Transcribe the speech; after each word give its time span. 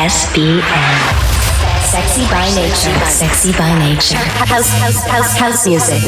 SBN. 0.00 0.62
Sexy 1.84 2.24
by 2.30 2.48
nature. 2.54 3.04
Sexy 3.04 3.52
by 3.52 3.78
nature. 3.78 4.16
House, 4.16 4.70
house, 4.80 5.04
house, 5.06 5.36
house 5.36 5.66
music. 5.66 6.02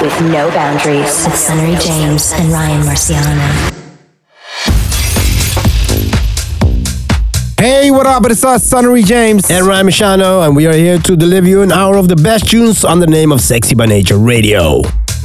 With 0.00 0.32
no 0.32 0.50
boundaries. 0.52 1.26
With 1.26 1.34
Sunnery 1.34 1.76
James 1.76 2.32
and 2.32 2.50
Ryan 2.50 2.80
Marciano. 2.86 3.74
Hey, 7.60 7.90
what 7.90 8.06
up? 8.06 8.24
It's 8.24 8.42
us, 8.42 8.64
Sunnery 8.64 9.02
James. 9.02 9.50
And 9.50 9.66
Ryan 9.66 9.88
Marciano, 9.88 10.46
and 10.46 10.56
we 10.56 10.66
are 10.66 10.72
here 10.72 10.98
to 10.98 11.14
deliver 11.14 11.46
you 11.46 11.60
an 11.60 11.70
hour 11.70 11.98
of 11.98 12.08
the 12.08 12.16
best 12.16 12.48
tunes 12.48 12.86
on 12.86 13.00
the 13.00 13.06
name 13.06 13.32
of 13.32 13.42
Sexy 13.42 13.74
by 13.74 13.84
Nature 13.84 14.16
Radio. 14.16 14.80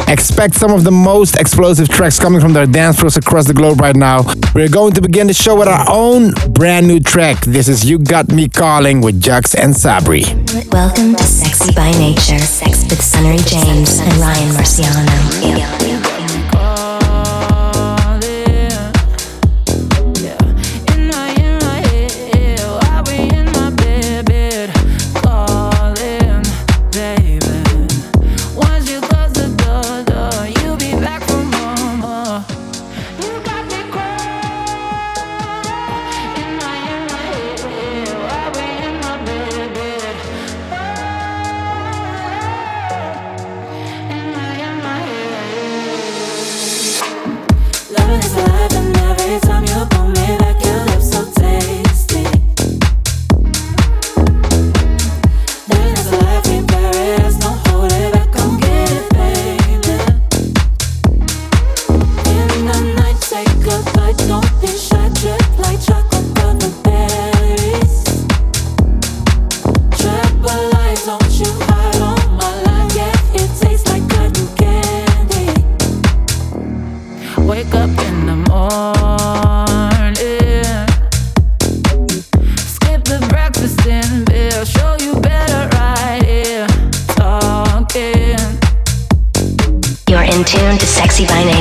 Expect 0.08 0.56
some 0.56 0.72
of 0.72 0.84
the 0.84 0.92
most 0.92 1.36
explosive 1.40 1.90
tracks 1.90 2.20
coming 2.20 2.40
from 2.40 2.54
their 2.54 2.66
dance 2.66 3.00
floors 3.00 3.18
across 3.18 3.48
the 3.48 3.54
globe 3.54 3.80
right 3.80 3.96
now. 3.96 4.22
We're 4.54 4.70
going 4.70 4.94
to 4.94 5.02
begin 5.02 5.28
the 5.28 5.34
show 5.34 5.58
with 5.58 5.68
our 5.68 5.86
own 5.90 6.32
brand 6.50 6.88
new 6.88 7.00
track. 7.00 7.42
This 7.42 7.68
is 7.68 7.90
You 7.90 7.98
Got 8.00 8.30
Me 8.30 8.48
Calling 8.48 9.02
with 9.02 9.22
Jux 9.22 9.56
and 9.56 9.74
Sabri. 9.74 10.24
Welcome 10.72 11.16
to 11.16 11.24
Sexy 11.24 11.74
by 11.74 11.92
Nature, 11.92 12.40
Sex 12.40 12.84
with 12.84 13.02
Sunnery 13.02 13.38
James 13.38 14.00
and 14.00 14.14
Ryan 14.18 14.50
Marciano. 14.56 16.03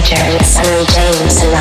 Roger, 0.02 0.44
Sammy 0.44 0.84
James, 0.86 1.51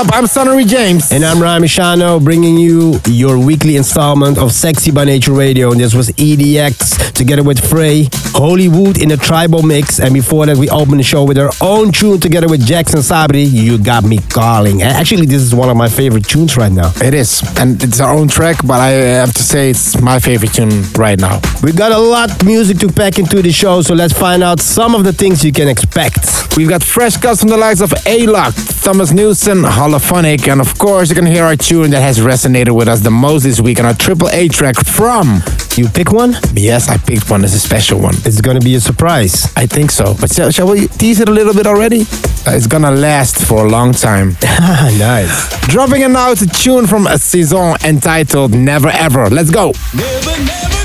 up? 0.00 0.14
I'm 0.14 0.26
Sunnery 0.26 0.64
James. 0.64 1.12
And 1.12 1.22
I'm 1.24 1.42
Ryan 1.42 1.62
Marciano, 1.62 2.24
bringing 2.24 2.56
you 2.56 2.98
your 3.06 3.38
weekly 3.38 3.76
installment 3.76 4.38
of 4.38 4.50
Sexy 4.52 4.90
by 4.90 5.04
Nature 5.04 5.32
Radio. 5.32 5.72
And 5.72 5.80
this 5.80 5.94
was 5.94 6.08
EDX 6.12 7.12
together 7.12 7.42
with 7.42 7.58
Frey, 7.68 8.08
Hollywood 8.40 9.02
in 9.02 9.10
a 9.10 9.18
tribal 9.18 9.62
mix. 9.62 10.00
And 10.00 10.14
before 10.14 10.46
that, 10.46 10.56
we 10.56 10.70
opened 10.70 10.98
the 10.98 11.02
show 11.04 11.24
with 11.24 11.36
our 11.36 11.50
own 11.60 11.92
tune 11.92 12.18
together 12.18 12.48
with 12.48 12.64
Jackson 12.64 13.00
Sabri. 13.00 13.46
You 13.46 13.76
got 13.76 14.02
me 14.02 14.18
calling. 14.30 14.80
Actually, 14.80 15.26
this 15.26 15.42
is 15.42 15.54
one 15.54 15.68
of 15.68 15.76
my 15.76 15.90
favorite 15.90 16.26
tunes 16.26 16.56
right 16.56 16.72
now. 16.72 16.90
It 17.02 17.12
is. 17.12 17.42
And 17.58 17.82
it's 17.82 18.00
our 18.00 18.14
own 18.14 18.28
track, 18.28 18.56
but 18.66 18.80
I 18.80 18.92
have 19.20 19.34
to 19.34 19.42
say 19.42 19.68
it's 19.68 20.00
my 20.00 20.18
favorite 20.18 20.54
tune 20.54 20.84
right 20.96 21.18
now. 21.20 21.38
We 21.62 21.72
got 21.72 21.92
a 21.92 21.98
lot 21.98 22.30
of 22.30 22.46
music 22.46 22.78
to 22.78 22.88
pack 22.90 23.18
into 23.18 23.42
the 23.42 23.52
show, 23.52 23.82
so 23.82 23.92
let's 23.92 24.14
find 24.14 24.42
out 24.42 24.58
some 24.60 24.94
of 24.94 25.04
the 25.04 25.12
things 25.12 25.44
you 25.44 25.52
can 25.52 25.68
expect. 25.68 26.56
We've 26.56 26.68
got 26.68 26.82
fresh 26.82 27.18
cuts 27.18 27.40
from 27.40 27.50
the 27.50 27.58
likes 27.58 27.82
of 27.82 27.90
Alok, 27.90 28.82
Thomas 28.82 29.12
Newson, 29.12 29.58
Holophonic, 29.58 30.50
and 30.50 30.62
of 30.62 30.78
course, 30.78 31.10
you 31.10 31.14
can 31.14 31.26
hear 31.26 31.44
our 31.44 31.56
tune 31.56 31.90
that 31.90 32.00
has 32.00 32.18
resonated 32.18 32.74
with 32.74 32.88
us 32.88 33.00
the 33.00 33.10
most 33.10 33.42
this 33.42 33.60
week 33.60 33.78
on 33.80 33.84
our 33.86 33.94
Triple 33.94 34.30
A 34.30 34.48
track 34.48 34.76
from. 34.76 35.42
You 35.76 35.88
pick 35.88 36.12
one? 36.12 36.34
Yes, 36.54 36.88
I 36.88 36.96
picked 36.98 37.30
one. 37.30 37.44
It's 37.44 37.54
a 37.54 37.58
special 37.58 38.00
one. 38.00 38.14
It's 38.24 38.40
gonna 38.40 38.60
be 38.60 38.74
a 38.74 38.80
surprise. 38.80 39.52
I 39.56 39.66
think 39.66 39.90
so. 39.90 40.14
But 40.20 40.32
shall, 40.32 40.50
shall 40.50 40.68
we 40.70 40.88
tease 40.88 41.20
it 41.20 41.28
a 41.28 41.32
little 41.32 41.54
bit 41.54 41.66
already? 41.66 42.02
Uh, 42.46 42.52
it's 42.56 42.66
gonna 42.66 42.90
last 42.90 43.44
for 43.46 43.64
a 43.66 43.68
long 43.68 43.92
time. 43.92 44.36
nice. 44.42 45.48
Dropping 45.68 46.02
in 46.02 46.12
now, 46.12 46.32
it's 46.32 46.42
a 46.42 46.48
tune 46.48 46.86
from 46.86 47.06
a 47.06 47.18
season 47.18 47.76
entitled 47.84 48.52
Never 48.52 48.88
Ever. 48.88 49.30
Let's 49.30 49.50
go. 49.50 49.72
Never, 49.94 50.44
never. 50.44 50.79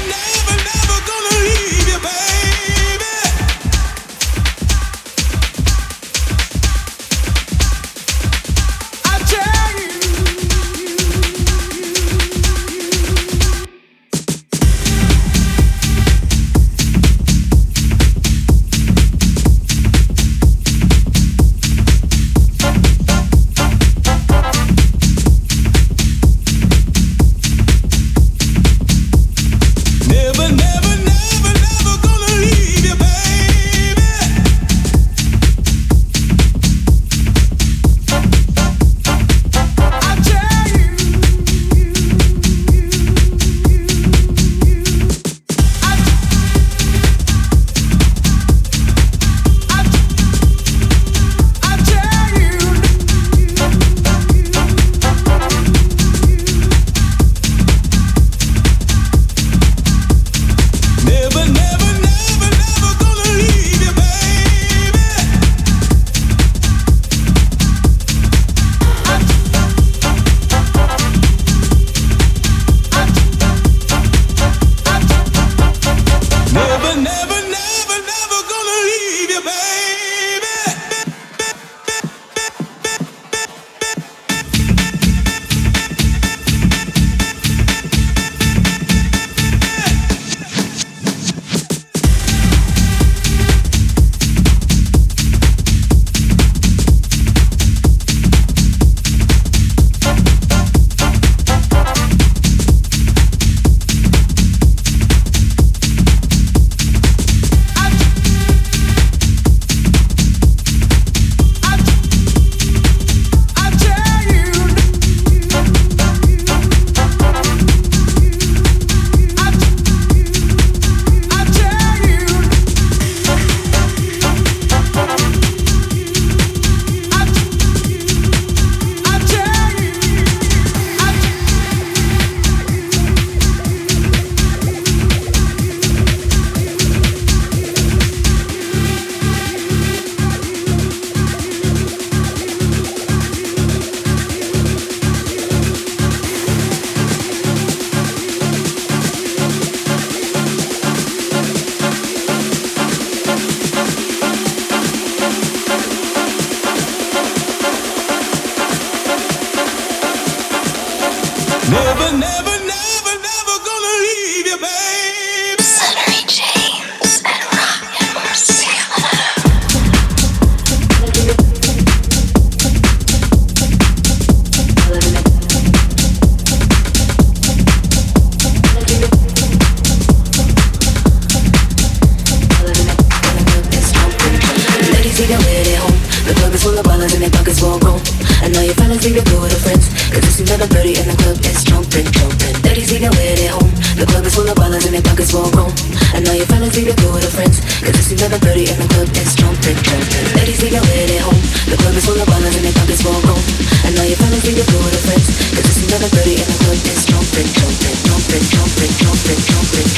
The 186.26 186.34
club 186.42 186.58
is 186.58 186.66
full 186.66 186.74
of 186.74 186.82
ballers 186.82 187.14
and 187.14 187.22
their 187.22 187.30
pockets 187.30 187.62
won't 187.62 187.86
chrome. 187.86 188.02
I 188.42 188.50
know 188.50 188.66
your 188.66 188.74
fellas 188.74 188.98
leave 189.06 189.14
your 189.14 189.28
boo 189.30 189.46
with 189.46 189.54
their 189.54 189.62
friends. 189.62 189.94
Cause 190.10 190.26
it's 190.26 190.42
another 190.42 190.66
birdie 190.74 190.98
and 190.98 191.06
the 191.06 191.18
club 191.22 191.38
is 191.38 191.62
jumping, 191.62 192.10
jumping. 192.10 192.56
Daddy's 192.66 192.90
even 192.90 193.14
with 193.14 193.46
it 193.46 193.54
home. 193.54 193.70
The 193.94 194.10
club 194.10 194.26
is 194.26 194.34
full 194.34 194.50
of 194.50 194.58
ballers 194.58 194.90
and 194.90 194.98
their 194.98 195.06
pockets 195.06 195.30
won't 195.38 195.54
chrome. 195.54 195.70
I 196.18 196.26
know 196.26 196.34
your 196.34 196.50
fellas 196.50 196.74
leave 196.74 196.90
your 196.90 196.98
with 197.14 197.30
friends. 197.30 197.62
Cause 197.62 197.94
it's 197.94 198.10
another 198.18 198.42
birdie 198.42 198.66
and 198.66 198.82
the 198.82 198.90
club 198.90 199.06
is 199.14 199.38
jumping, 199.38 199.78
jumping. 199.86 200.26
Daddy's 200.34 200.66
even 200.66 200.82
with 200.82 201.08
their 201.14 201.22
home. 201.22 201.42
The 201.70 201.78
club 201.78 201.94
is 201.94 202.06
full 202.10 202.18
of 202.18 202.26
ballers 202.26 202.58
and 202.58 202.66
their 202.66 202.74
pockets 202.74 203.06
full 203.06 203.14
of 203.14 203.22
chrome. 203.22 203.46
I 203.86 203.90
know 203.94 204.06
your 204.10 204.18
fellas 204.18 204.42
leave 204.50 204.58
your 204.58 204.70
with 204.82 205.06
friends. 205.06 205.30
Cause 205.30 205.62
it's 205.62 205.80
another 205.86 206.10
birdie 206.10 206.42
and 206.42 206.50
the 206.50 206.58
club 206.58 206.82
is 206.90 207.06
jumping, 207.06 207.50
jumping, 207.54 207.98
jumping, 208.02 208.46
jumping, 208.50 208.94
jumping, 208.98 209.40
jumping, 209.46 209.86
jumping. 209.86 209.94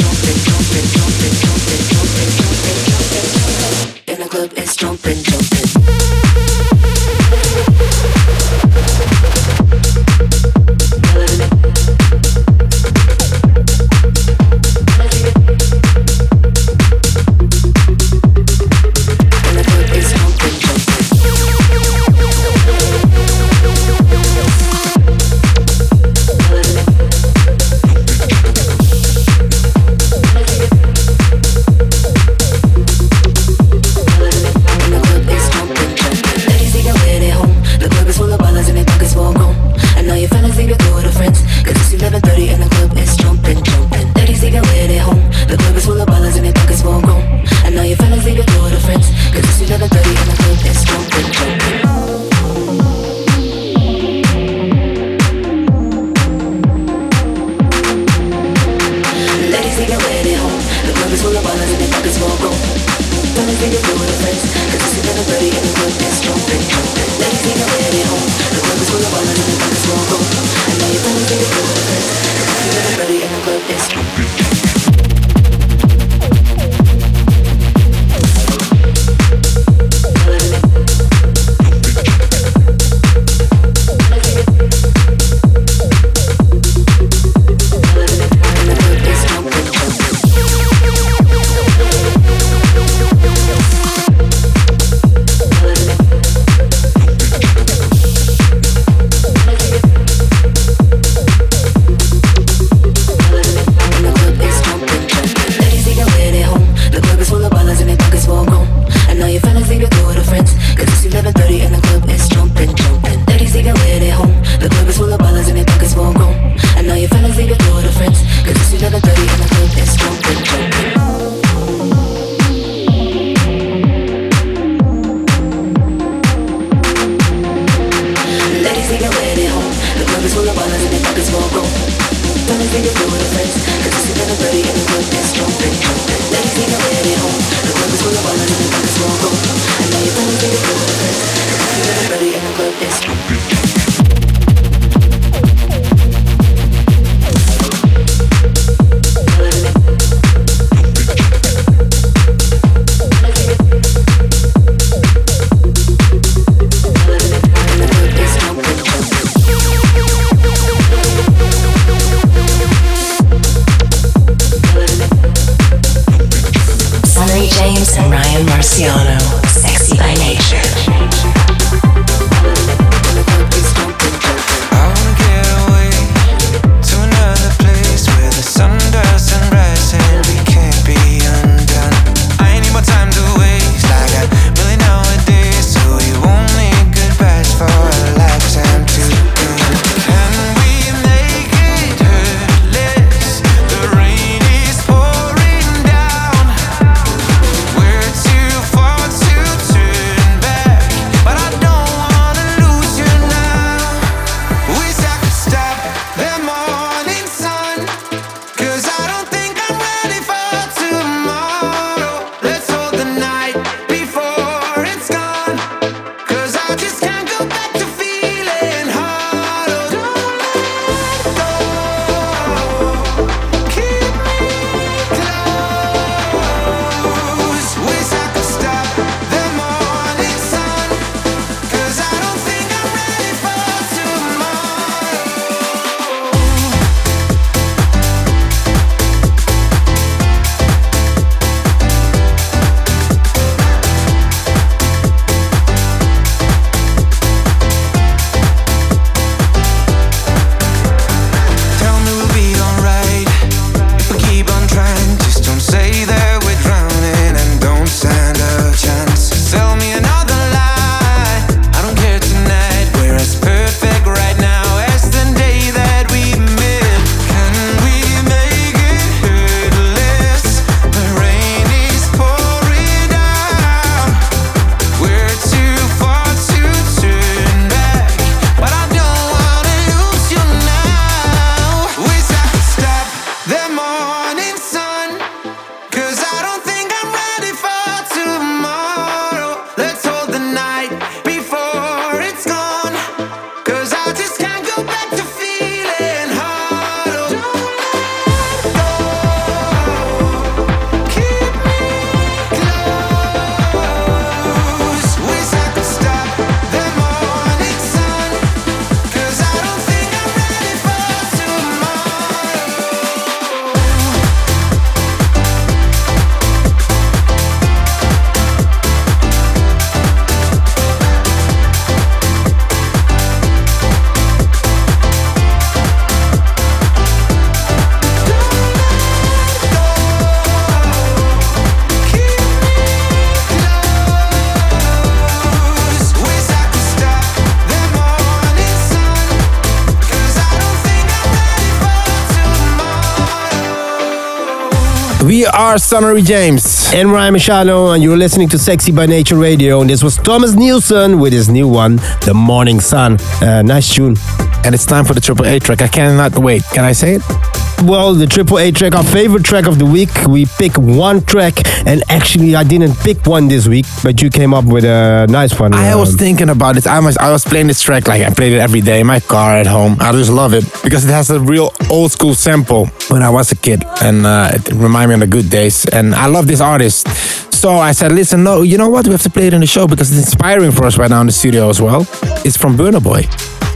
Are 345.54 345.78
Sunnery 345.78 346.22
James. 346.22 346.92
And 346.94 347.12
Ryan 347.12 347.36
Marciano, 347.36 347.94
and 347.94 348.04
you're 348.04 348.18
listening 348.18 348.50
to 348.50 348.58
Sexy 348.58 348.92
by 348.92 349.06
Nature 349.06 349.36
Radio. 349.38 349.82
And 349.82 349.90
this 349.90 350.04
was 350.04 350.18
Thomas 350.18 350.54
Newson 350.54 351.20
with 351.20 351.34
his 351.34 351.50
new 351.50 351.68
one, 351.68 351.98
The 352.26 352.34
Morning 352.34 352.80
Sun. 352.80 353.18
Uh, 353.42 353.62
nice 353.62 353.94
tune. 353.94 354.16
And 354.64 354.74
it's 354.74 354.86
time 354.86 355.06
for 355.06 355.14
the 355.14 355.22
Triple 355.22 355.46
A 355.46 355.60
track. 355.60 355.82
I 355.82 355.88
cannot 355.88 356.38
wait. 356.38 356.64
Can 356.74 356.84
I 356.84 356.92
say 356.92 357.16
it? 357.16 357.57
Well, 357.84 358.14
the 358.14 358.28
Triple 358.28 358.60
A 358.60 358.72
track, 358.72 358.96
our 358.96 359.04
favorite 359.04 359.44
track 359.44 359.68
of 359.68 359.80
the 359.80 359.86
week. 359.86 360.10
We 360.28 360.46
pick 360.58 360.78
one 360.78 361.22
track, 361.24 361.56
and 361.86 362.04
actually, 362.10 362.56
I 362.56 362.64
didn't 362.64 362.96
pick 362.98 363.26
one 363.26 363.48
this 363.48 363.68
week, 363.68 363.86
but 364.04 364.22
you 364.22 364.30
came 364.30 364.54
up 364.54 364.66
with 364.66 364.84
a 364.84 365.28
nice 365.30 365.60
one. 365.60 365.74
I 365.74 365.96
was 365.96 366.14
um, 366.14 366.18
thinking 366.18 366.50
about 366.50 366.76
this. 366.76 366.88
I 366.88 367.00
was 367.00 367.18
I 367.18 367.32
was 367.32 367.44
playing 367.44 367.68
this 367.68 367.82
track 367.82 368.08
like 368.08 368.22
I 368.22 368.30
played 368.30 368.54
it 368.54 368.60
every 368.60 368.82
day 368.82 369.00
in 369.02 369.08
my 369.08 369.20
car 369.20 369.56
at 369.58 369.68
home. 369.68 369.98
I 370.00 370.12
just 370.12 370.32
love 370.32 370.54
it 370.54 370.66
because 370.84 371.06
it 371.06 371.12
has 371.12 371.30
a 371.30 371.40
real 371.40 371.72
old 371.90 372.12
school 372.12 372.34
sample 372.36 372.88
when 373.10 373.22
I 373.22 373.30
was 373.30 373.52
a 373.52 373.56
kid, 373.56 373.84
and 374.02 374.26
uh, 374.26 374.52
it 374.54 374.70
reminded 374.74 375.08
me 375.10 375.14
of 375.24 375.30
the 375.30 375.36
good 375.38 375.50
days. 375.50 375.86
And 375.86 376.16
I 376.16 376.28
love 376.28 376.48
this 376.48 376.62
artist. 376.62 377.08
So 377.54 377.72
I 377.72 377.92
said, 377.92 378.12
listen, 378.12 378.44
no, 378.44 378.62
you 378.62 378.78
know 378.78 378.90
what? 378.90 379.08
We 379.08 379.14
have 379.14 379.24
to 379.24 379.32
play 379.32 379.48
it 379.48 379.54
in 379.54 379.62
the 379.62 379.68
show 379.68 379.88
because 379.88 380.12
it's 380.16 380.20
inspiring 380.28 380.72
for 380.72 380.86
us 380.86 380.98
right 380.98 381.10
now 381.10 381.22
in 381.22 381.28
the 381.28 381.34
studio 381.34 381.70
as 381.70 381.82
well. 381.82 382.06
It's 382.46 382.56
from 382.56 382.78
Burna 382.78 383.02
Boy. 383.02 383.24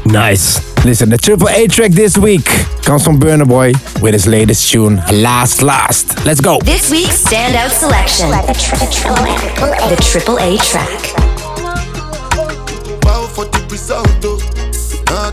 Nice. 0.05 0.59
Listen, 0.83 1.09
the 1.09 1.17
Triple 1.17 1.47
A 1.49 1.67
track 1.67 1.91
this 1.91 2.17
week 2.17 2.45
comes 2.83 3.03
from 3.03 3.19
Burna 3.19 3.47
Boy 3.47 3.71
with 4.01 4.13
his 4.13 4.25
latest 4.25 4.71
tune, 4.71 4.95
Last 5.11 5.61
Last. 5.61 6.25
Let's 6.25 6.41
go. 6.41 6.57
This 6.59 6.89
week's 6.89 7.23
standout 7.23 7.69
selection 7.69 8.29
the, 8.29 9.97
Triple 10.01 10.39
A 10.39 10.57
track. 10.57 10.89
Wow 13.03 13.27
for 13.27 13.45
the 13.45 13.67
result, 13.69 14.09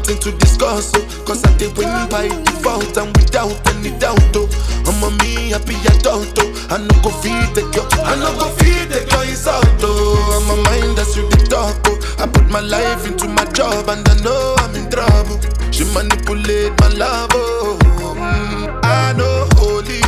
Nothing 0.08 0.32
to 0.32 0.38
discuss, 0.38 0.90
oh, 0.96 1.24
cause 1.26 1.44
I 1.44 1.54
did 1.58 1.76
win 1.76 1.92
by 2.08 2.28
default 2.28 2.96
and 2.96 3.14
without 3.14 3.52
any 3.68 3.90
doubt, 3.98 4.16
oh. 4.36 4.48
I'm 4.88 5.02
a 5.04 5.10
me 5.22 5.50
happy 5.50 5.76
adult, 5.84 6.32
oh. 6.38 6.66
I 6.70 6.78
no 6.78 6.96
go 7.04 7.10
feed 7.20 7.52
the 7.52 7.60
girl, 7.76 7.84
I 8.08 8.16
no 8.16 8.32
go 8.40 8.48
feed 8.56 8.88
the 8.88 9.04
girl, 9.10 9.20
it's 9.28 9.46
out, 9.46 9.66
oh. 9.82 10.16
I'm 10.32 10.48
a 10.48 10.62
mind 10.64 10.96
that's 10.96 11.14
you 11.14 11.28
the 11.28 11.36
talk, 11.50 11.76
oh. 11.84 12.16
I 12.18 12.26
put 12.26 12.48
my 12.48 12.60
life 12.60 13.06
into 13.06 13.28
my 13.28 13.44
job 13.52 13.86
and 13.90 14.08
I 14.08 14.14
know 14.24 14.54
I'm 14.60 14.74
in 14.76 14.88
trouble. 14.90 15.40
She 15.70 15.84
manipulate 15.92 16.72
my 16.80 16.88
love, 16.88 17.28
oh. 17.34 17.78
Mm, 18.16 18.80
I 18.82 19.12
know 19.12 19.46
holy 19.60 20.00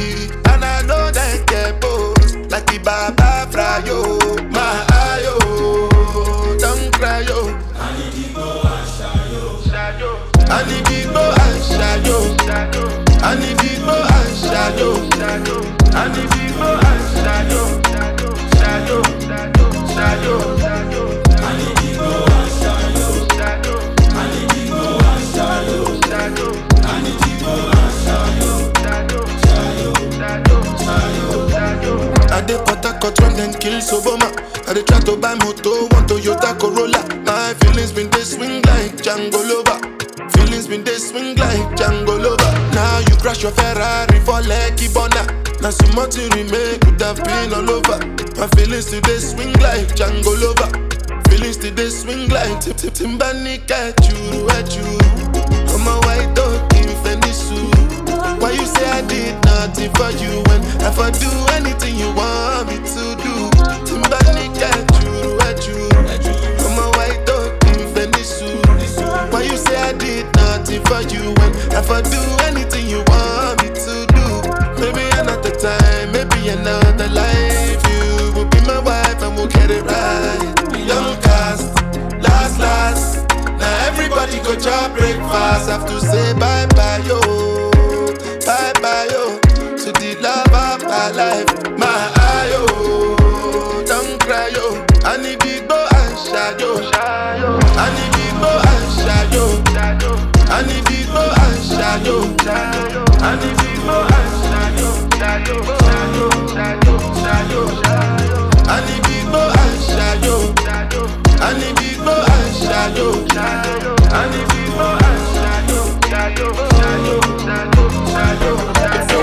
like 53.00 53.08
tip 53.08 53.18
tip 53.18 53.18
timbani 53.18 53.58
kẹjuru 53.66 54.48
ẹjuru 54.58 54.98
ọmọ 55.74 55.92
wa 56.06 56.14
ito 56.22 56.44
kì 56.70 56.80
í 56.80 56.94
fẹ́ 57.02 57.16
ní 57.22 57.32
sùúrù. 57.32 57.80
Why 58.40 58.50
you 58.52 58.66
say 58.66 58.88
I 58.90 59.02
did 59.02 59.34
nothing 59.44 59.90
for 59.94 60.10
you 60.22 60.42
when 60.46 60.60
I 61.06 61.10
do 61.10 61.49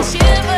shiver 0.07 0.56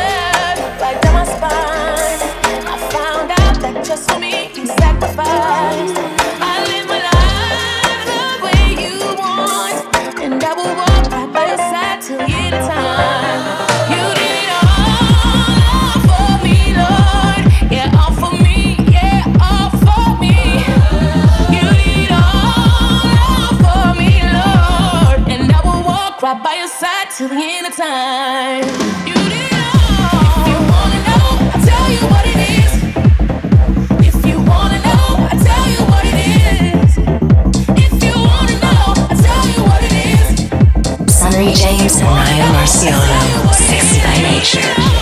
James 41.60 41.98
and 41.98 42.08
Ryan 42.08 42.54
Marciano. 42.54 43.54
Sexy 43.54 44.00
by 44.02 44.22
nature. 44.22 44.99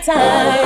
在。 0.00 0.59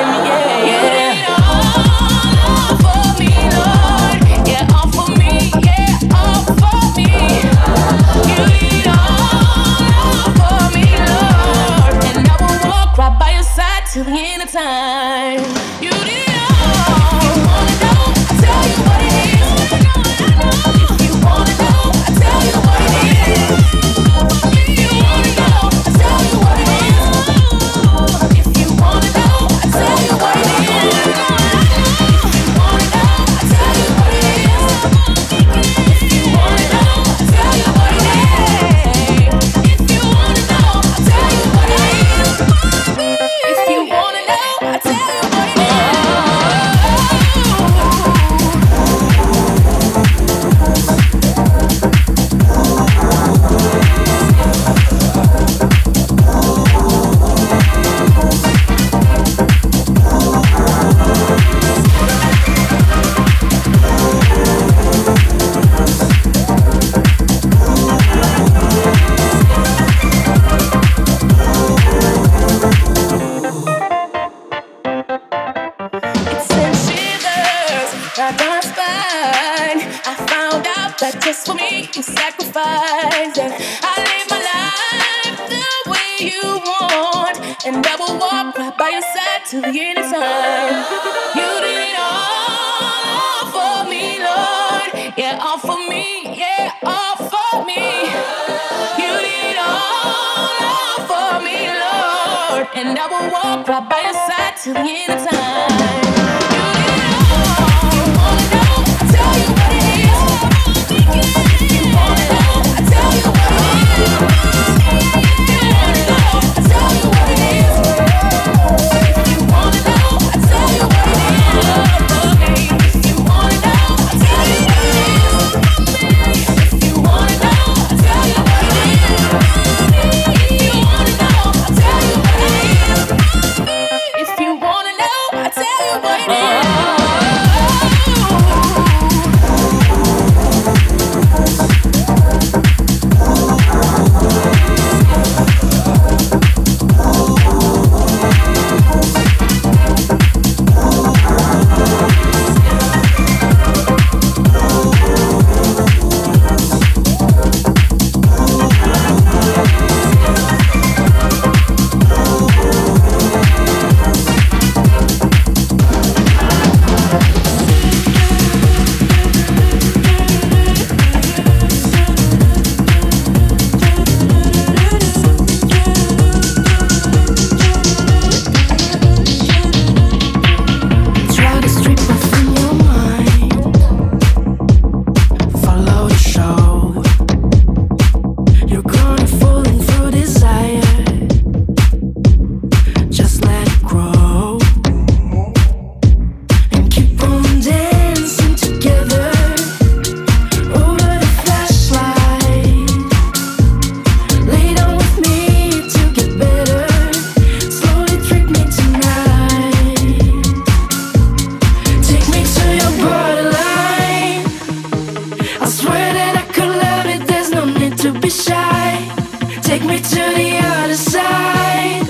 to 220.02 220.24
the 220.34 220.58
other 220.62 220.94
side 220.94 222.08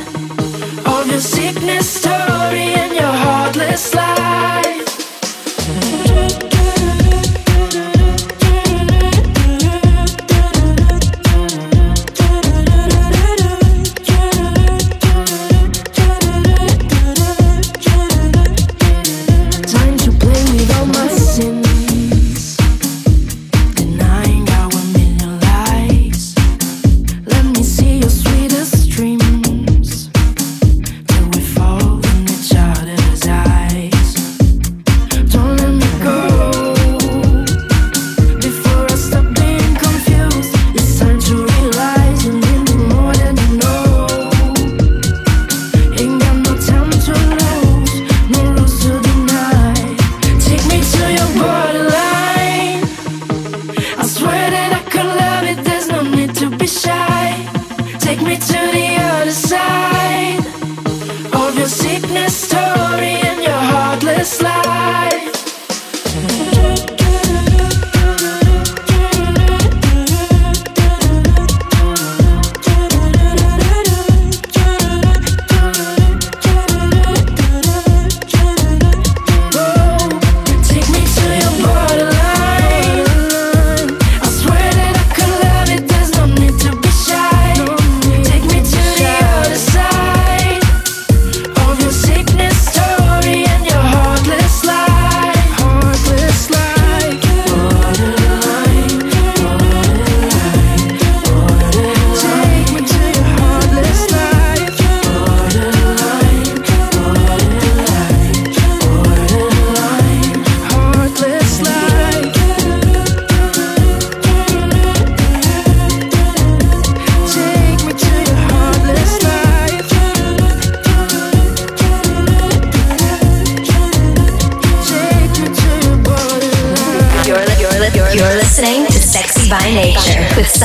of 0.86 1.06
your 1.06 1.20
sickness 1.20 1.88
story 1.88 2.72
and 2.80 2.94
your 2.94 3.12
heartless 3.24 3.94
life. 3.94 4.73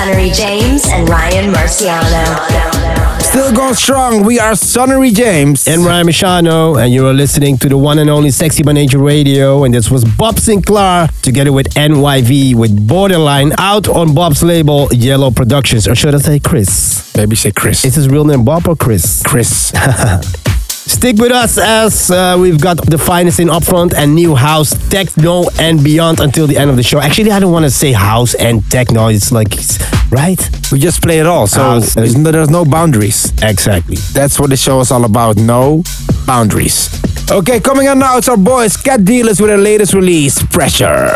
Sunnery 0.09 0.31
James 0.31 0.87
and 0.87 1.07
Ryan 1.07 1.53
Marciano. 1.53 3.21
Still 3.21 3.53
going 3.53 3.75
strong. 3.75 4.25
We 4.25 4.39
are 4.39 4.55
Sunnery 4.55 5.11
James 5.11 5.67
and 5.67 5.85
Ryan 5.85 6.07
Marciano, 6.07 6.83
and 6.83 6.91
you 6.91 7.05
are 7.05 7.13
listening 7.13 7.59
to 7.59 7.69
the 7.69 7.77
one 7.77 7.99
and 7.99 8.09
only 8.09 8.31
Sexy 8.31 8.63
by 8.63 8.71
Nature 8.71 8.97
Radio. 8.97 9.63
And 9.65 9.71
this 9.71 9.91
was 9.91 10.03
Bob 10.03 10.37
Sinclar 10.37 11.11
together 11.21 11.51
with 11.51 11.67
NYV 11.75 12.55
with 12.55 12.87
Borderline 12.87 13.53
out 13.59 13.87
on 13.87 14.15
Bob's 14.15 14.41
label 14.41 14.87
Yellow 14.91 15.29
Productions, 15.29 15.87
or 15.87 15.93
should 15.93 16.15
I 16.15 16.17
say 16.17 16.39
Chris? 16.39 17.15
Maybe 17.15 17.35
say 17.35 17.51
Chris. 17.51 17.85
Is 17.85 17.93
his 17.93 18.09
real 18.09 18.25
name 18.25 18.43
Bob 18.43 18.67
or 18.67 18.75
Chris? 18.75 19.21
Chris. 19.21 19.71
Stick 20.89 21.17
with 21.17 21.31
us 21.31 21.59
as 21.59 22.09
uh, 22.09 22.35
we've 22.41 22.59
got 22.59 22.83
the 22.89 22.97
finest 22.97 23.39
in 23.39 23.47
upfront 23.47 23.93
and 23.93 24.15
new 24.15 24.33
house, 24.35 24.71
techno, 24.89 25.45
and 25.59 25.83
beyond 25.83 26.19
until 26.19 26.47
the 26.47 26.57
end 26.57 26.71
of 26.71 26.77
the 26.77 26.83
show. 26.83 26.99
Actually, 26.99 27.31
I 27.31 27.39
don't 27.39 27.53
want 27.53 27.63
to 27.65 27.69
say 27.69 27.91
house 27.91 28.33
and 28.33 28.67
techno. 28.71 29.07
It's 29.07 29.31
like, 29.31 29.53
it's, 29.53 29.77
right? 30.11 30.39
We 30.71 30.79
just 30.79 31.01
play 31.01 31.19
it 31.19 31.27
all, 31.27 31.45
so 31.45 31.61
house. 31.61 31.93
there's 31.93 32.17
no 32.17 32.65
boundaries. 32.65 33.31
Exactly. 33.43 33.97
That's 34.13 34.39
what 34.39 34.49
the 34.49 34.57
show 34.57 34.79
is 34.79 34.89
all 34.91 35.05
about. 35.05 35.37
No 35.37 35.83
boundaries. 36.25 36.89
Okay, 37.31 37.59
coming 37.59 37.87
on 37.87 37.99
now, 37.99 38.17
it's 38.17 38.27
our 38.27 38.35
boys, 38.35 38.75
Cat 38.75 39.05
Dealers, 39.05 39.39
with 39.39 39.51
their 39.51 39.59
latest 39.59 39.93
release, 39.93 40.41
Pressure. 40.47 41.15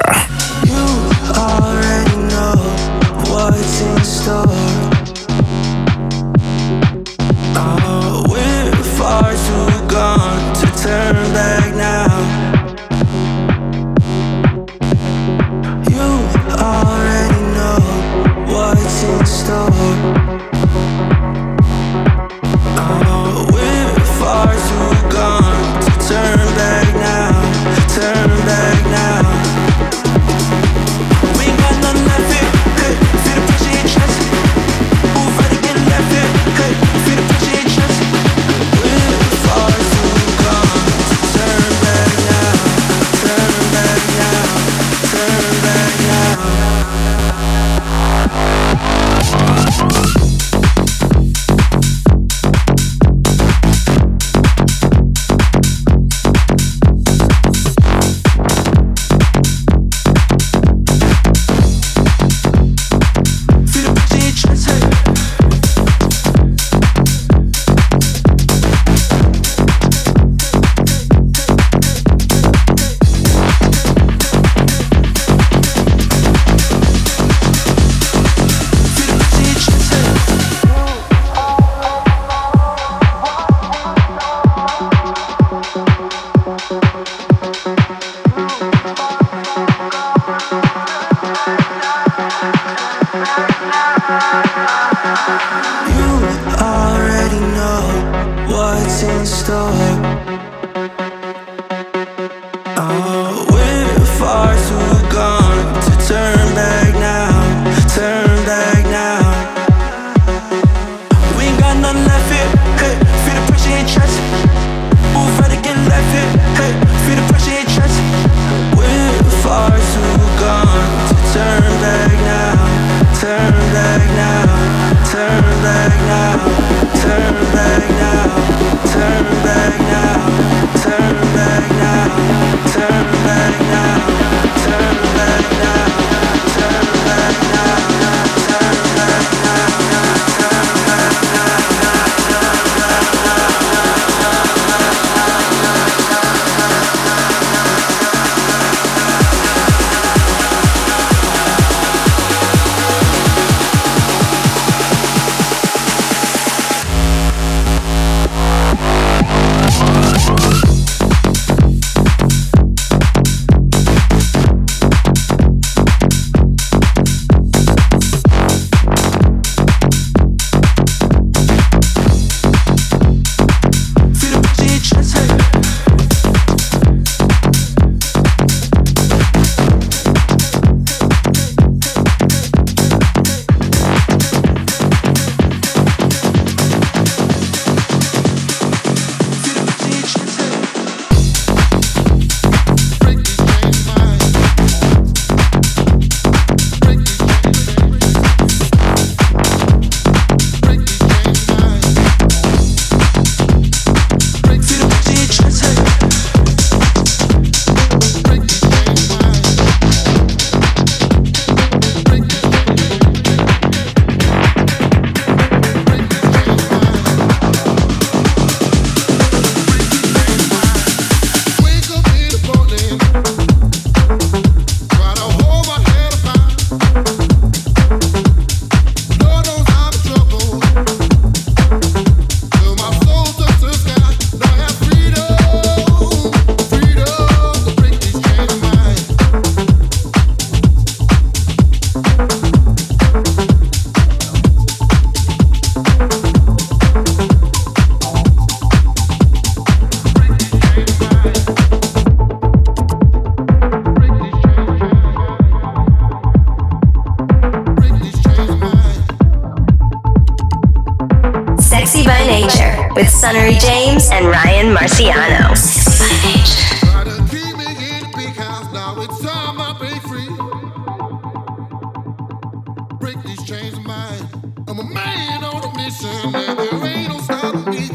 mission, 275.86 276.36
and 276.36 276.58
the 276.60 276.80
rain 276.82 277.10
don't 277.10 277.22
me 277.68 277.88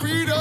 freedom. 0.00 0.31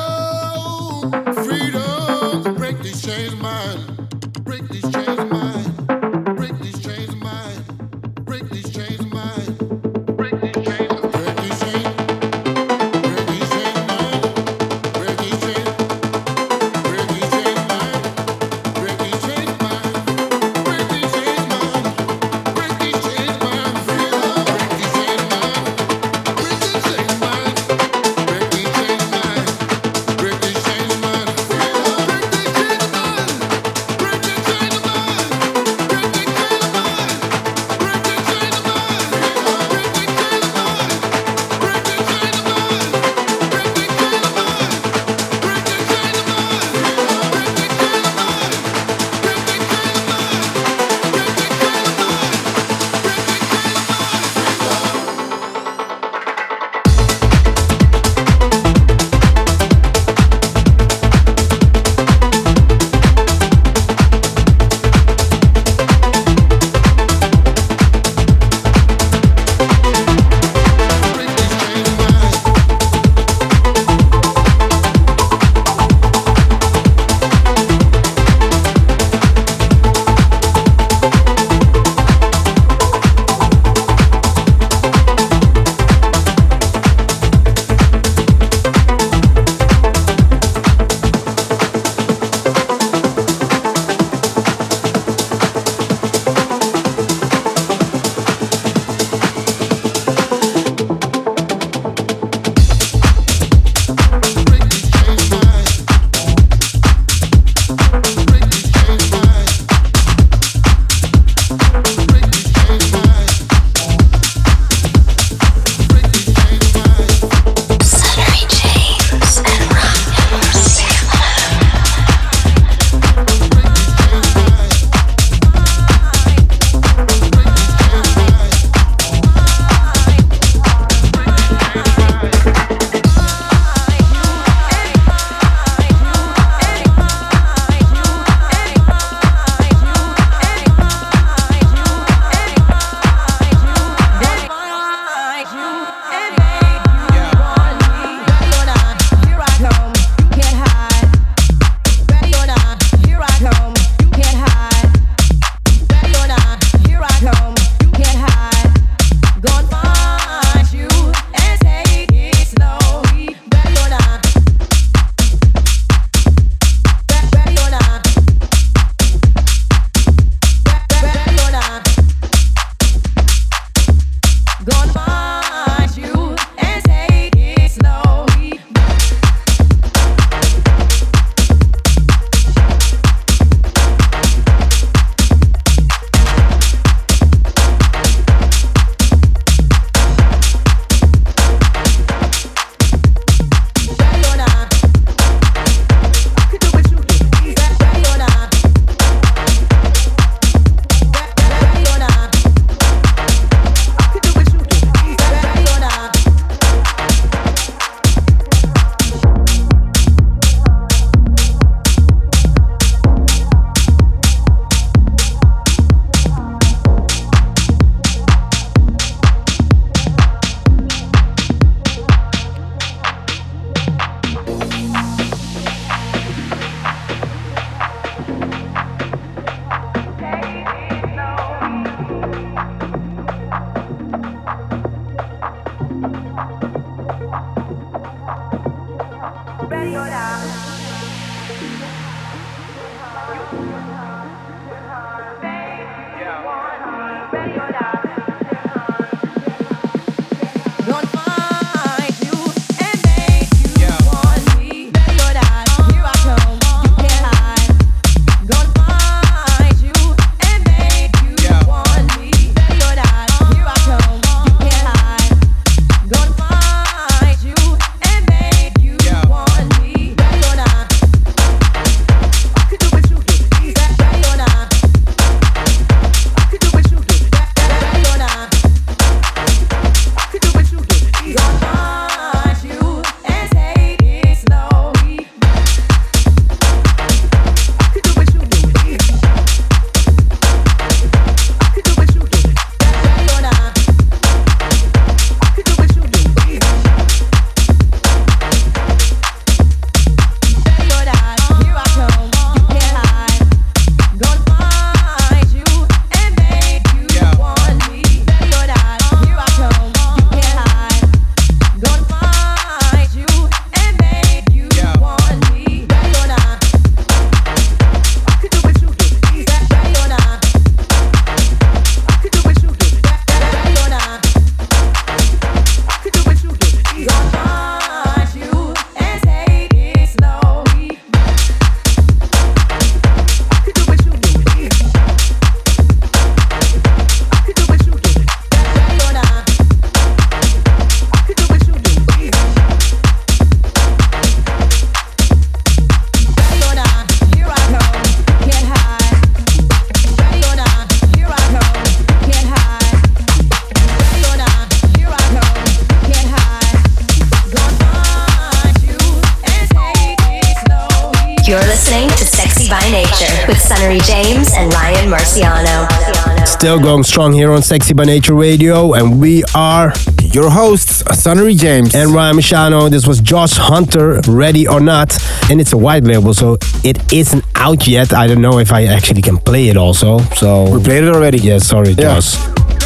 Still 366.62 366.80
going 366.80 367.02
strong 367.02 367.34
here 367.34 367.52
on 367.52 367.64
Sexy 367.64 367.96
by 367.96 368.04
Nature 368.06 368.36
Radio, 368.36 368.94
and 368.94 369.20
we 369.20 369.44
are 369.56 369.92
your 370.22 370.52
hosts, 370.52 371.02
Sunnery 371.20 371.56
James 371.56 371.96
and 371.96 372.12
Ryan 372.12 372.36
Marciano. 372.38 372.88
This 372.88 373.08
was 373.08 373.20
Josh 373.20 373.54
Hunter, 373.58 374.22
Ready 374.28 374.68
or 374.68 374.80
Not, 374.80 375.18
and 375.50 375.60
it's 375.60 375.74
a 375.74 375.78
white 375.78 376.04
label, 376.04 376.36
so 376.36 376.60
it 376.84 377.12
isn't 377.12 377.44
out 377.56 377.88
yet. 377.88 378.14
I 378.14 378.28
don't 378.28 378.44
know 378.44 378.60
if 378.60 378.72
I 378.72 378.86
actually 378.86 379.24
can 379.24 379.38
play 379.40 379.70
it 379.70 379.76
also. 379.76 380.20
So 380.36 380.70
we 380.78 380.84
played 380.84 381.04
it 381.04 381.10
already. 381.16 381.40
Yeah, 381.40 381.58
sorry, 381.58 381.94
Yeah. 381.94 382.20
Josh. 382.20 382.38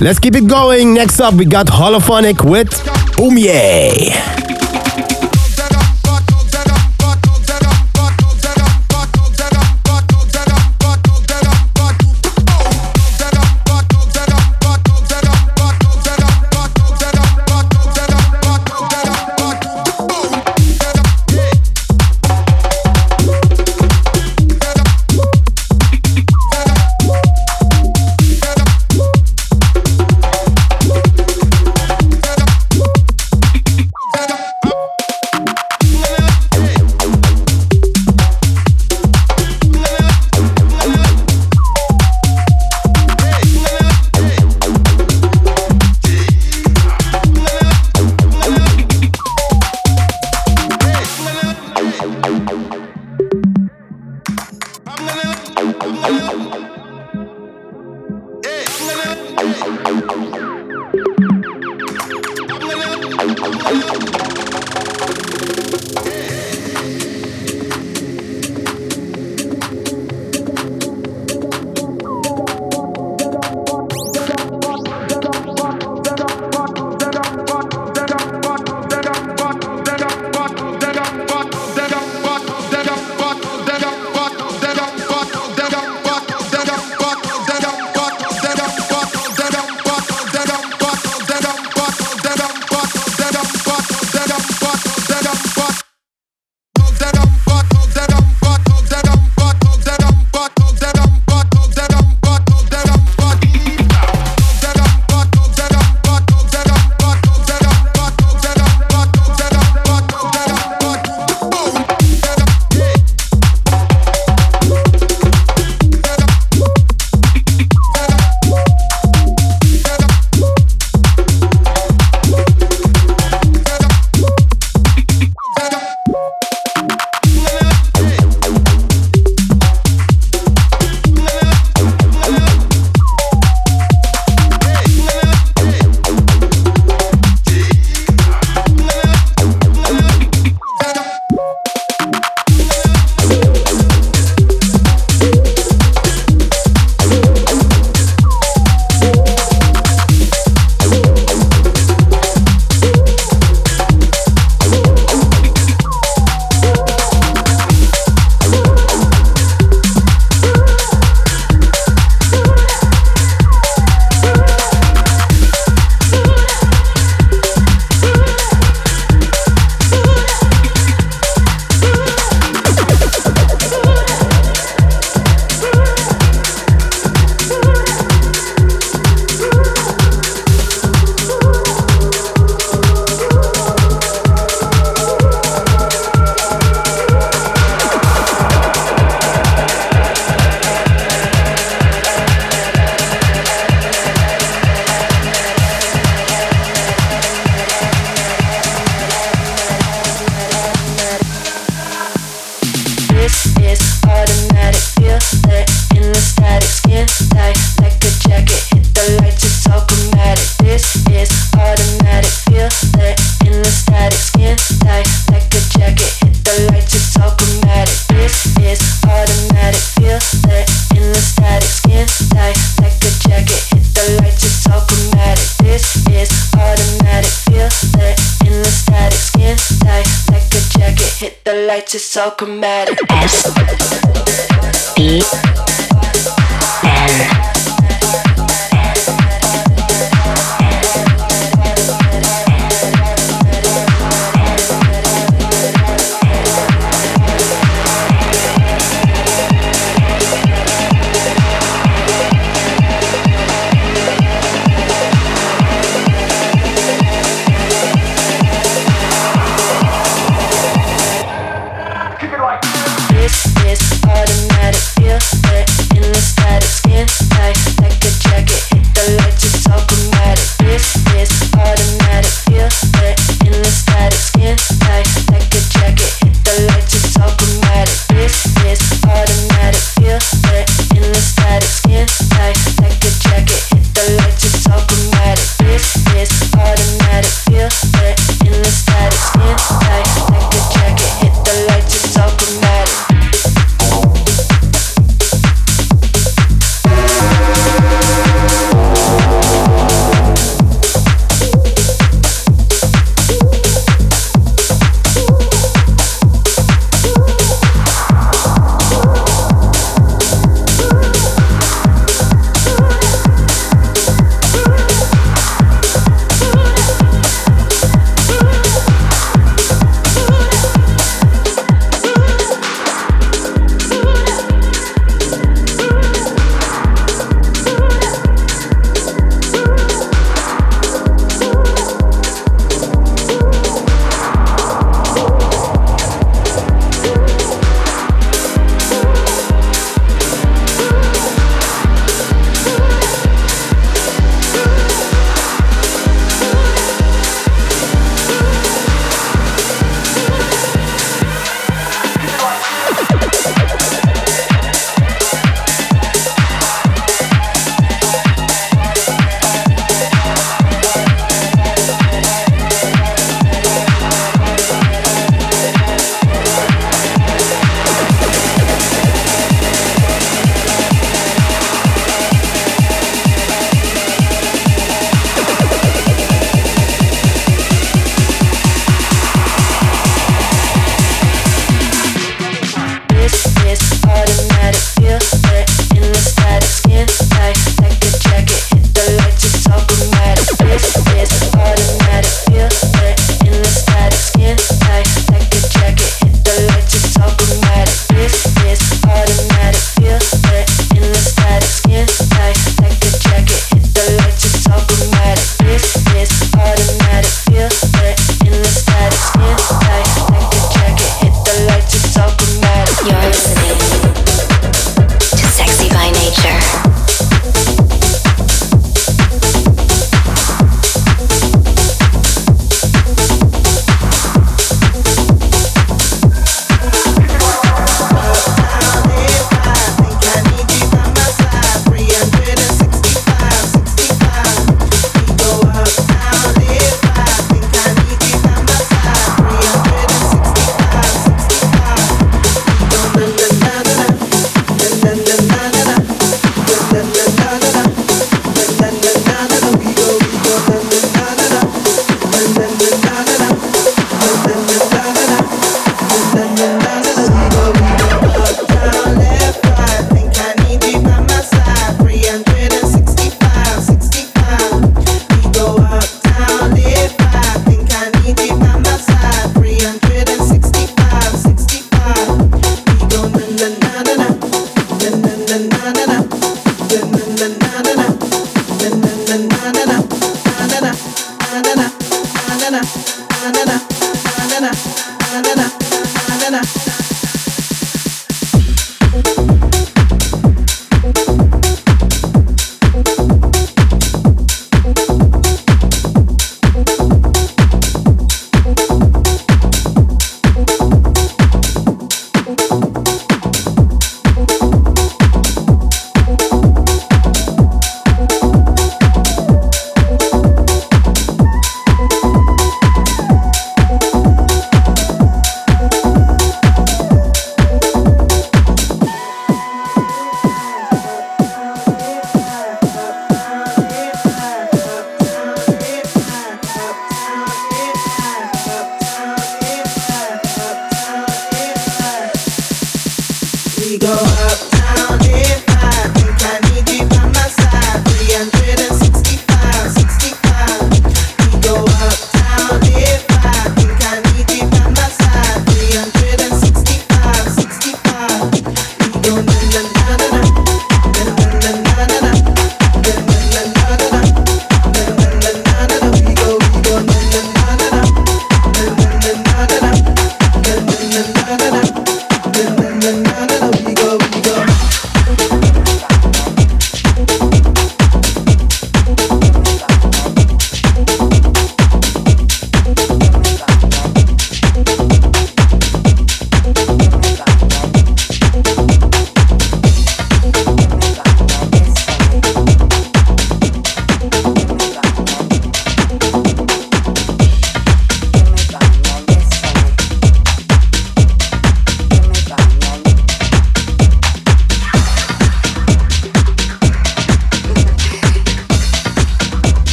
Let's 0.00 0.20
keep 0.20 0.36
it 0.36 0.46
going. 0.46 0.94
Next 0.94 1.18
up, 1.18 1.34
we 1.34 1.44
got 1.44 1.66
Holophonic 1.66 2.48
with 2.48 2.70
Umye. 3.18 4.45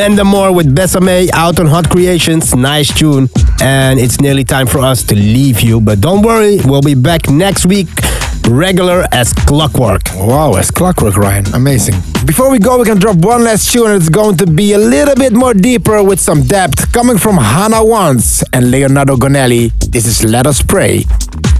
Mendamore 0.00 0.54
with 0.54 0.74
Besame 0.74 1.28
out 1.34 1.60
on 1.60 1.66
Hot 1.66 1.90
Creations. 1.90 2.54
Nice 2.54 2.90
tune. 2.98 3.28
And 3.60 4.00
it's 4.00 4.18
nearly 4.18 4.44
time 4.44 4.66
for 4.66 4.78
us 4.78 5.02
to 5.02 5.14
leave 5.14 5.60
you. 5.60 5.78
But 5.78 6.00
don't 6.00 6.22
worry, 6.22 6.58
we'll 6.64 6.80
be 6.80 6.94
back 6.94 7.28
next 7.28 7.66
week, 7.66 7.88
regular 8.48 9.04
as 9.12 9.34
clockwork. 9.34 10.00
Wow, 10.14 10.54
as 10.54 10.70
clockwork, 10.70 11.18
Ryan. 11.18 11.44
Amazing. 11.52 11.96
Before 12.24 12.50
we 12.50 12.58
go, 12.58 12.78
we 12.78 12.86
can 12.86 12.98
drop 12.98 13.16
one 13.16 13.44
last 13.44 13.70
tune. 13.70 13.90
It's 13.90 14.08
going 14.08 14.38
to 14.38 14.46
be 14.46 14.72
a 14.72 14.78
little 14.78 15.16
bit 15.16 15.34
more 15.34 15.52
deeper 15.52 16.02
with 16.02 16.18
some 16.18 16.44
depth 16.44 16.90
coming 16.94 17.18
from 17.18 17.36
Hannah 17.36 17.84
Wants 17.84 18.42
and 18.54 18.70
Leonardo 18.70 19.16
Gonnelli. 19.16 19.70
This 19.90 20.06
is 20.06 20.24
Let 20.24 20.46
Us 20.46 20.62
Pray. 20.62 21.04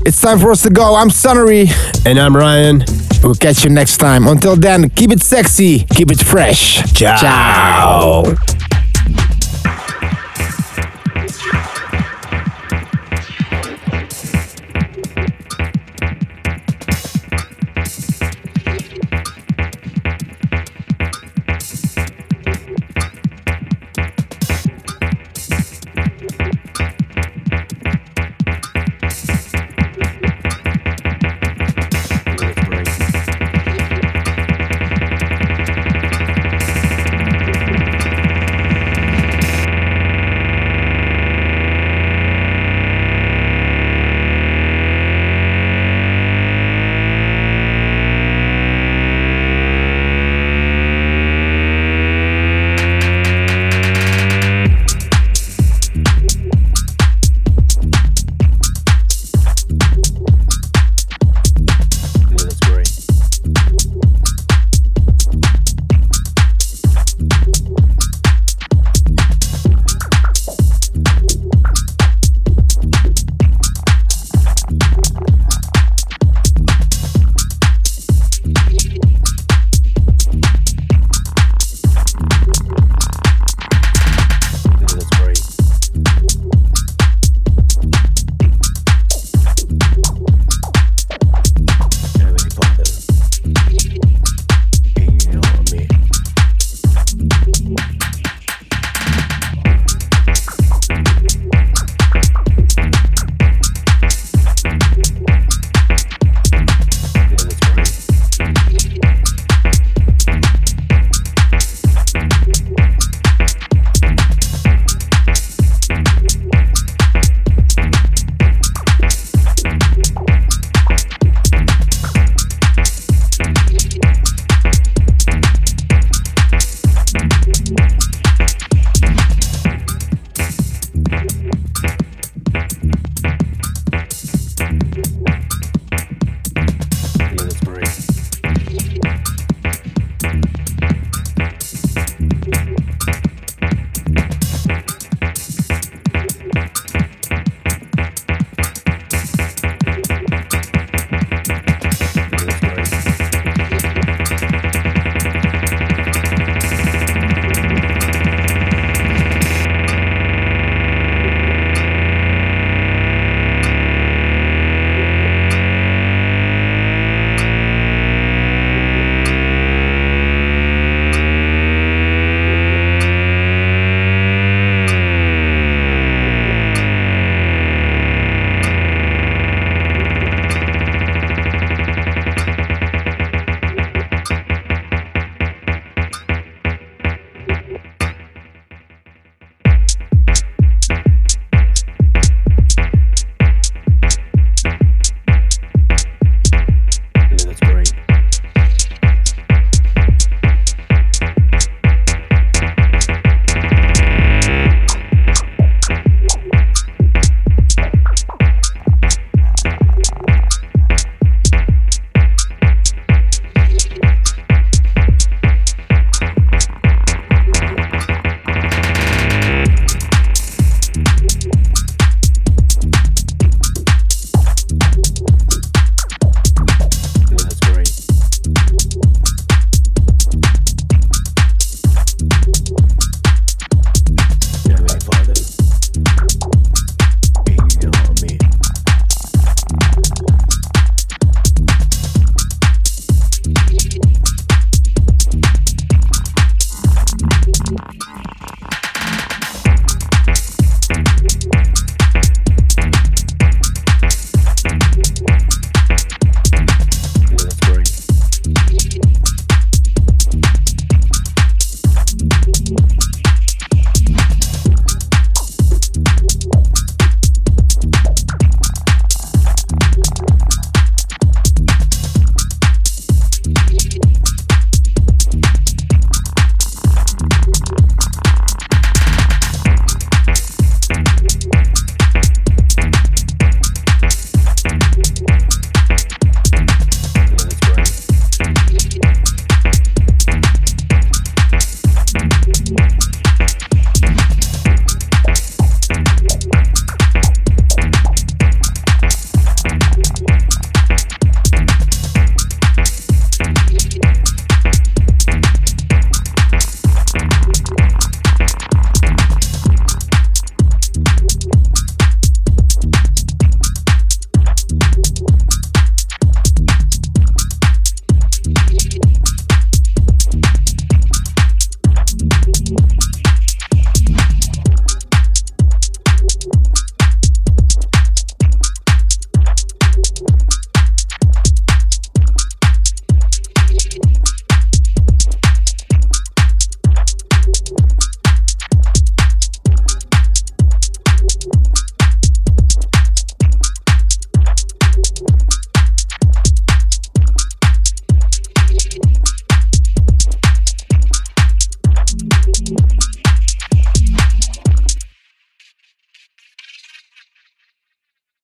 It's 0.07 0.21
time 0.21 0.39
for 0.39 0.51
us 0.51 0.63
to 0.63 0.71
go. 0.71 0.95
I'm 0.95 1.11
Sunnery. 1.11 1.69
And 2.07 2.19
I'm 2.19 2.35
Ryan. 2.35 2.85
We'll 3.23 3.35
catch 3.35 3.65
you 3.65 3.71
next 3.71 3.99
time. 3.99 4.27
Until 4.27 4.57
then, 4.57 4.89
keep 4.91 5.11
it 5.11 5.23
sexy, 5.23 5.81
keep 5.91 6.11
it 6.11 6.21
fresh. 6.21 6.83
Ciao. 6.95 7.17
Ciao. 7.17 8.60